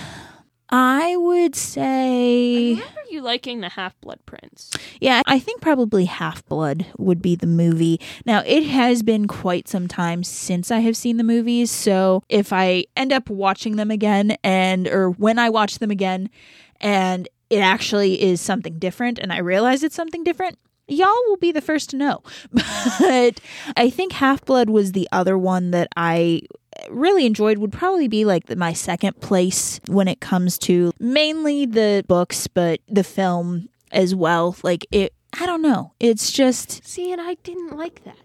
I 0.69 1.17
would 1.17 1.55
I 1.55 1.59
say. 1.59 2.71
remember 2.71 3.01
you 3.09 3.23
liking 3.23 3.61
the 3.61 3.69
Half 3.69 4.01
Blood 4.01 4.19
Prince. 4.27 4.73
Yeah, 5.01 5.23
I 5.27 5.39
think 5.39 5.61
probably 5.61 6.07
Half 6.07 6.45
Blood 6.47 6.87
would 6.99 7.23
be 7.23 7.37
the 7.37 7.47
movie. 7.47 8.01
Now, 8.25 8.43
it 8.45 8.65
has 8.65 9.03
been 9.03 9.29
quite 9.29 9.69
some 9.69 9.87
time 9.87 10.25
since 10.25 10.71
I 10.71 10.81
have 10.81 10.97
seen 10.97 11.17
the 11.17 11.25
movies, 11.25 11.71
so 11.71 12.23
if 12.29 12.53
I 12.53 12.87
end 12.97 13.13
up 13.13 13.31
watching 13.31 13.77
them 13.77 13.91
again 13.91 14.37
and 14.43 14.89
or 14.89 15.11
when 15.11 15.39
I 15.39 15.51
watch 15.51 15.79
them 15.79 15.91
again 15.91 16.31
and 16.81 17.29
it 17.51 17.59
actually 17.61 18.23
is 18.23 18.41
something 18.41 18.79
different 18.79 19.19
and 19.19 19.33
I 19.33 19.39
realize 19.39 19.83
it's 19.83 19.95
something 19.95 20.25
different, 20.25 20.59
y'all 20.89 21.09
will 21.29 21.37
be 21.37 21.53
the 21.53 21.61
first 21.61 21.91
to 21.91 21.97
know. 21.97 22.23
But 23.01 23.41
I 23.77 23.91
think 23.91 24.13
Half 24.13 24.45
Blood 24.45 24.71
was 24.71 24.93
the 24.93 25.09
other 25.13 25.37
one 25.37 25.71
that 25.73 25.89
I 25.97 26.43
really 26.91 27.27
enjoyed 27.27 27.59
would 27.59 27.73
probably 27.73 28.09
be 28.09 28.25
like 28.25 28.55
my 28.57 28.73
second 28.73 29.21
place 29.21 29.81
when 29.89 30.09
it 30.09 30.21
comes 30.21 30.59
to 30.59 30.93
mainly 31.01 31.65
the 31.67 32.05
books 32.07 32.47
but 32.49 32.81
the 32.87 33.03
film 33.03 33.69
as 33.93 34.15
well 34.15 34.55
like 34.63 34.87
it 34.91 35.15
i 35.41 35.47
don't 35.47 35.63
know 35.63 35.93
it's 36.01 36.31
just 36.31 36.85
See, 36.87 37.11
and 37.13 37.21
I 37.21 37.35
didn't 37.43 37.75
like 37.77 38.05
that. 38.05 38.19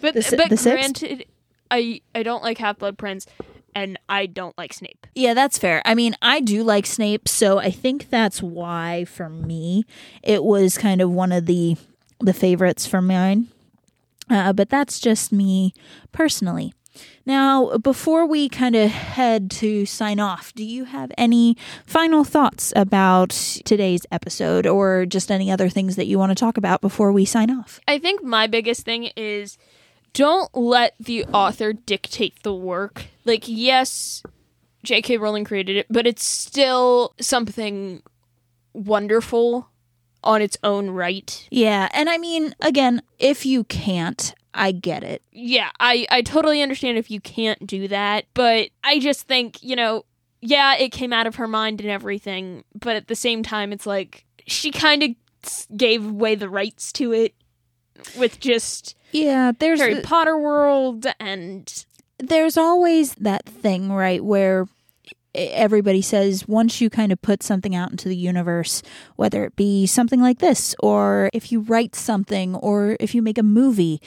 But 0.00 0.14
The 0.14 0.34
but 0.36 0.50
the 0.50 0.56
sixth? 0.56 1.00
granted, 1.00 1.24
I 1.70 2.00
I 2.14 2.22
don't 2.24 2.42
like 2.42 2.58
Half 2.58 2.78
Blood 2.78 2.98
Prince, 2.98 3.26
and 3.74 3.98
I 4.08 4.26
don't 4.26 4.56
like 4.56 4.72
Snape. 4.72 5.06
yeah 5.14 5.34
that's 5.34 5.58
fair 5.58 5.82
i 5.84 5.94
mean 5.94 6.14
i 6.22 6.40
do 6.40 6.62
like 6.62 6.86
snape 6.86 7.28
so 7.28 7.58
i 7.58 7.70
think 7.70 8.08
that's 8.10 8.42
why 8.42 9.04
for 9.04 9.28
me 9.28 9.84
it 10.22 10.44
was 10.44 10.78
kind 10.78 11.00
of 11.00 11.10
one 11.10 11.32
of 11.32 11.46
the 11.46 11.76
the 12.20 12.32
favorites 12.34 12.86
for 12.86 13.02
mine 13.02 13.48
uh, 14.30 14.52
but 14.52 14.68
that's 14.70 14.98
just 15.00 15.32
me 15.32 15.72
personally 16.12 16.72
Now, 17.26 17.76
before 17.78 18.24
we 18.26 18.48
kind 18.48 18.76
of 18.76 18.90
head 18.90 19.50
to 19.62 19.84
sign 19.86 20.20
off, 20.20 20.52
do 20.54 20.62
you 20.62 20.84
have 20.84 21.10
any 21.18 21.56
final 21.86 22.22
thoughts 22.22 22.72
about 22.76 23.30
today's 23.64 24.06
episode 24.12 24.66
or 24.66 25.04
just 25.06 25.30
any 25.30 25.50
other 25.50 25.68
things 25.68 25.96
that 25.96 26.06
you 26.06 26.18
want 26.20 26.30
to 26.30 26.34
talk 26.44 26.56
about 26.56 26.80
before 26.80 27.10
we 27.12 27.24
sign 27.24 27.50
off? 27.50 27.80
I 27.88 27.98
think 27.98 28.22
my 28.22 28.46
biggest 28.46 28.84
thing 28.84 29.10
is 29.16 29.58
don't 30.14 30.54
let 30.56 30.94
the 30.98 31.24
author 31.26 31.72
dictate 31.74 32.42
the 32.42 32.54
work. 32.54 33.06
Like, 33.24 33.44
yes, 33.46 34.22
J.K. 34.82 35.18
Rowling 35.18 35.44
created 35.44 35.76
it, 35.76 35.86
but 35.90 36.06
it's 36.06 36.24
still 36.24 37.14
something 37.20 38.02
wonderful 38.72 39.68
on 40.22 40.40
its 40.40 40.56
own 40.64 40.90
right. 40.90 41.46
Yeah, 41.50 41.88
and 41.92 42.08
I 42.08 42.16
mean, 42.16 42.54
again, 42.60 43.02
if 43.18 43.44
you 43.44 43.64
can't, 43.64 44.34
I 44.54 44.72
get 44.72 45.02
it. 45.02 45.22
Yeah, 45.32 45.70
I, 45.80 46.06
I 46.10 46.22
totally 46.22 46.62
understand 46.62 46.96
if 46.96 47.10
you 47.10 47.20
can't 47.20 47.66
do 47.66 47.88
that, 47.88 48.24
but 48.32 48.70
I 48.82 49.00
just 49.00 49.26
think, 49.26 49.62
you 49.62 49.76
know, 49.76 50.04
yeah, 50.40 50.76
it 50.76 50.90
came 50.92 51.12
out 51.12 51.26
of 51.26 51.36
her 51.36 51.48
mind 51.48 51.80
and 51.80 51.90
everything, 51.90 52.64
but 52.74 52.96
at 52.96 53.08
the 53.08 53.16
same 53.16 53.42
time, 53.42 53.72
it's 53.72 53.86
like 53.86 54.24
she 54.46 54.70
kind 54.70 55.02
of 55.02 55.10
gave 55.76 56.06
away 56.06 56.34
the 56.34 56.48
rights 56.48 56.92
to 56.92 57.12
it 57.12 57.34
with 58.16 58.40
just 58.40 58.96
Yeah, 59.12 59.52
there's 59.58 59.80
Harry 59.80 60.00
Potter 60.00 60.36
world 60.38 61.06
and 61.20 61.84
there's 62.18 62.56
always 62.56 63.14
that 63.16 63.44
thing, 63.46 63.92
right, 63.92 64.24
where 64.24 64.66
everybody 65.34 66.00
says 66.00 66.46
once 66.46 66.80
you 66.80 66.88
kind 66.88 67.10
of 67.12 67.20
put 67.20 67.42
something 67.42 67.74
out 67.74 67.90
into 67.90 68.08
the 68.08 68.16
universe, 68.16 68.82
whether 69.16 69.44
it 69.44 69.56
be 69.56 69.86
something 69.86 70.20
like 70.20 70.38
this, 70.38 70.74
or 70.80 71.28
if 71.32 71.50
you 71.50 71.60
write 71.60 71.94
something, 71.94 72.54
or 72.56 72.96
if 73.00 73.14
you 73.14 73.22
make 73.22 73.38
a 73.38 73.42
movie, 73.42 74.00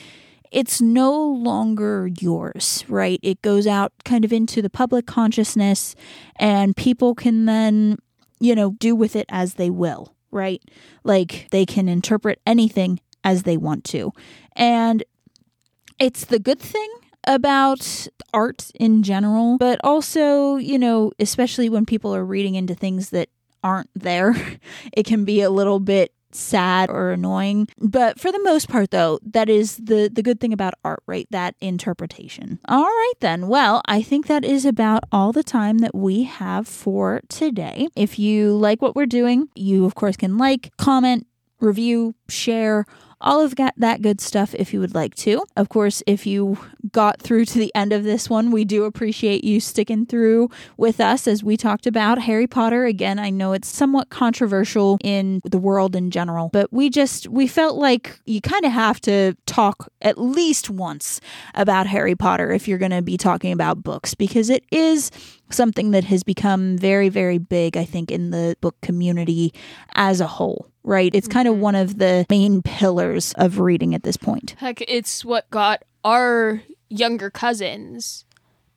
it's 0.51 0.79
no 0.79 1.13
longer 1.21 2.09
yours, 2.19 2.85
right? 2.87 3.19
It 3.21 3.41
goes 3.41 3.67
out 3.67 3.91
kind 4.05 4.23
of 4.23 4.31
into 4.31 4.61
the 4.61 4.69
public 4.69 5.05
consciousness, 5.05 5.95
and 6.37 6.75
people 6.75 7.13
can 7.13 7.45
then, 7.45 7.97
you 8.39 8.55
know, 8.55 8.71
do 8.79 8.95
with 8.95 9.15
it 9.15 9.25
as 9.27 9.55
they 9.55 9.69
will, 9.69 10.15
right? 10.31 10.61
Like 11.03 11.47
they 11.51 11.65
can 11.65 11.89
interpret 11.89 12.39
anything 12.45 13.01
as 13.27 13.43
they 13.43 13.57
want 13.57 13.83
to. 13.83 14.13
And 14.55 15.03
it's 15.99 16.25
the 16.25 16.39
good 16.39 16.59
thing 16.59 16.89
about 17.25 18.07
art 18.33 18.71
in 18.75 19.03
general, 19.03 19.57
but 19.57 19.79
also, 19.83 20.55
you 20.55 20.79
know, 20.79 21.11
especially 21.19 21.67
when 21.67 21.85
people 21.85 22.15
are 22.15 22.23
reading 22.23 22.55
into 22.55 22.73
things 22.73 23.09
that 23.09 23.27
aren't 23.63 23.89
there, 23.93 24.33
it 24.93 25.05
can 25.05 25.25
be 25.25 25.41
a 25.41 25.49
little 25.49 25.81
bit 25.81 26.13
sad 26.31 26.89
or 26.89 27.11
annoying. 27.11 27.67
But 27.79 28.17
for 28.17 28.31
the 28.31 28.41
most 28.43 28.69
part, 28.69 28.91
though, 28.91 29.19
that 29.23 29.49
is 29.49 29.75
the, 29.75 30.09
the 30.11 30.23
good 30.23 30.39
thing 30.39 30.53
about 30.53 30.75
art, 30.85 31.03
right? 31.05 31.27
That 31.31 31.55
interpretation. 31.59 32.59
All 32.69 32.83
right, 32.83 33.13
then. 33.19 33.49
Well, 33.49 33.81
I 33.87 34.01
think 34.01 34.27
that 34.27 34.45
is 34.45 34.63
about 34.63 35.03
all 35.11 35.33
the 35.33 35.43
time 35.43 35.79
that 35.79 35.93
we 35.93 36.23
have 36.23 36.65
for 36.65 37.21
today. 37.27 37.89
If 37.93 38.19
you 38.19 38.55
like 38.55 38.81
what 38.81 38.95
we're 38.95 39.05
doing, 39.05 39.49
you, 39.53 39.83
of 39.83 39.95
course, 39.95 40.15
can 40.15 40.37
like, 40.37 40.71
comment, 40.77 41.27
review, 41.59 42.15
share 42.27 42.85
all 43.19 43.41
of 43.41 43.55
that 43.55 44.01
good 44.01 44.21
stuff 44.21 44.53
if 44.55 44.73
you 44.73 44.79
would 44.79 44.93
like 44.93 45.15
to. 45.15 45.43
Of 45.55 45.69
course, 45.69 46.03
if 46.05 46.27
you 46.27 46.57
got 46.91 47.19
through 47.21 47.45
to 47.45 47.59
the 47.59 47.73
end 47.73 47.91
of 47.91 48.03
this 48.03 48.29
one, 48.29 48.51
we 48.51 48.63
do 48.63 48.83
appreciate 48.83 49.43
you 49.43 49.59
sticking 49.59 50.05
through 50.05 50.49
with 50.77 50.99
us 50.99 51.27
as 51.27 51.43
we 51.43 51.57
talked 51.57 51.87
about 51.87 52.19
Harry 52.19 52.47
Potter. 52.47 52.85
Again, 52.85 53.17
I 53.17 53.29
know 53.29 53.53
it's 53.53 53.67
somewhat 53.67 54.09
controversial 54.09 54.99
in 55.03 55.41
the 55.43 55.57
world 55.57 55.95
in 55.95 56.11
general, 56.11 56.49
but 56.53 56.71
we 56.71 56.89
just 56.89 57.27
we 57.27 57.47
felt 57.47 57.75
like 57.75 58.19
you 58.25 58.39
kind 58.39 58.65
of 58.65 58.71
have 58.71 59.01
to 59.01 59.33
talk 59.45 59.91
at 60.01 60.19
least 60.19 60.69
once 60.69 61.19
about 61.55 61.87
Harry 61.87 62.15
Potter 62.15 62.51
if 62.51 62.67
you're 62.67 62.77
going 62.77 62.91
to 62.91 63.01
be 63.01 63.17
talking 63.17 63.51
about 63.51 63.83
books 63.83 64.13
because 64.13 64.49
it 64.49 64.63
is 64.71 65.09
something 65.49 65.91
that 65.91 66.03
has 66.03 66.23
become 66.23 66.77
very 66.77 67.07
very 67.07 67.37
big 67.37 67.77
I 67.77 67.85
think 67.85 68.11
in 68.11 68.31
the 68.31 68.57
book 68.59 68.75
community 68.81 69.53
as 69.95 70.19
a 70.19 70.27
whole 70.27 70.69
right? 70.87 71.13
It's 71.13 71.27
kind 71.27 71.47
of 71.47 71.55
mm-hmm. 71.55 71.63
one 71.63 71.75
of 71.75 71.97
the 71.99 72.25
main 72.29 72.61
pillars 72.61 73.33
of 73.37 73.59
reading 73.59 73.93
at 73.93 74.03
this 74.03 74.17
point. 74.17 74.55
Heck, 74.57 74.81
it's 74.81 75.23
what 75.23 75.49
got 75.51 75.83
our 76.03 76.63
younger 76.89 77.29
cousins 77.29 78.25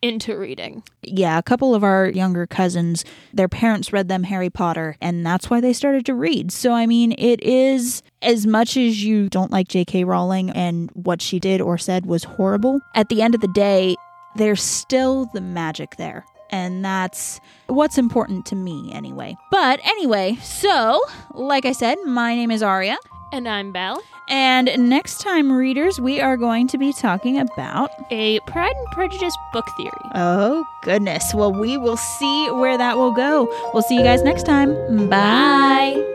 into 0.02 0.36
reading. 0.36 0.82
Yeah, 1.02 1.38
a 1.38 1.42
couple 1.42 1.74
of 1.74 1.84
our 1.84 2.08
younger 2.08 2.46
cousins, 2.46 3.04
their 3.32 3.48
parents 3.48 3.92
read 3.92 4.08
them 4.08 4.24
Harry 4.24 4.50
Potter, 4.50 4.96
and 5.00 5.24
that's 5.24 5.50
why 5.50 5.60
they 5.60 5.72
started 5.72 6.06
to 6.06 6.14
read. 6.14 6.50
So, 6.50 6.72
I 6.72 6.86
mean, 6.86 7.12
it 7.18 7.42
is 7.42 8.02
as 8.22 8.46
much 8.46 8.76
as 8.76 9.04
you 9.04 9.28
don't 9.28 9.52
like 9.52 9.68
J.K. 9.68 10.04
Rowling 10.04 10.50
and 10.50 10.90
what 10.94 11.22
she 11.22 11.38
did 11.38 11.60
or 11.60 11.78
said 11.78 12.06
was 12.06 12.24
horrible, 12.24 12.80
at 12.94 13.08
the 13.08 13.22
end 13.22 13.34
of 13.34 13.40
the 13.40 13.48
day, 13.48 13.94
there's 14.36 14.62
still 14.62 15.26
the 15.34 15.40
magic 15.40 15.96
there. 15.96 16.24
And 16.50 16.84
that's 16.84 17.40
what's 17.66 17.96
important 17.96 18.44
to 18.46 18.56
me, 18.56 18.92
anyway. 18.92 19.36
But 19.50 19.80
anyway, 19.84 20.36
so, 20.42 21.00
like 21.32 21.64
I 21.64 21.72
said, 21.72 21.96
my 22.04 22.34
name 22.34 22.50
is 22.50 22.62
Aria. 22.62 22.98
And 23.32 23.48
I'm 23.48 23.70
Belle. 23.70 24.02
And 24.28 24.70
next 24.88 25.20
time, 25.20 25.52
readers, 25.52 26.00
we 26.00 26.20
are 26.20 26.36
going 26.36 26.68
to 26.68 26.78
be 26.78 26.92
talking 26.92 27.38
about 27.38 27.90
a 28.10 28.40
Pride 28.40 28.74
and 28.76 28.86
Prejudice 28.92 29.36
book 29.52 29.66
theory. 29.76 29.90
Oh, 30.14 30.64
goodness. 30.82 31.32
Well, 31.34 31.52
we 31.52 31.76
will 31.76 31.96
see 31.96 32.50
where 32.50 32.78
that 32.78 32.96
will 32.96 33.12
go. 33.12 33.48
We'll 33.72 33.82
see 33.82 33.96
you 33.96 34.02
guys 34.02 34.22
next 34.22 34.44
time. 34.46 35.08
Bye. 35.08 35.94
Bye. 35.96 36.09